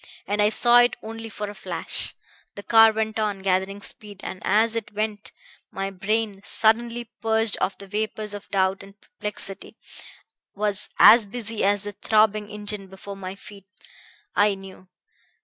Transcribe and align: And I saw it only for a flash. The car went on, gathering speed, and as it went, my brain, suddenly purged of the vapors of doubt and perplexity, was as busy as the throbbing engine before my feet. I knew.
And 0.25 0.41
I 0.41 0.49
saw 0.49 0.79
it 0.79 0.95
only 1.03 1.29
for 1.29 1.47
a 1.47 1.53
flash. 1.53 2.15
The 2.55 2.63
car 2.63 2.91
went 2.91 3.19
on, 3.19 3.43
gathering 3.43 3.81
speed, 3.81 4.21
and 4.23 4.41
as 4.43 4.75
it 4.75 4.93
went, 4.93 5.31
my 5.69 5.91
brain, 5.91 6.41
suddenly 6.43 7.11
purged 7.21 7.55
of 7.57 7.77
the 7.77 7.85
vapors 7.85 8.33
of 8.33 8.49
doubt 8.49 8.81
and 8.81 8.99
perplexity, 8.99 9.77
was 10.55 10.89
as 10.97 11.27
busy 11.27 11.63
as 11.63 11.83
the 11.83 11.91
throbbing 11.91 12.49
engine 12.49 12.87
before 12.87 13.15
my 13.15 13.35
feet. 13.35 13.67
I 14.35 14.55
knew. 14.55 14.89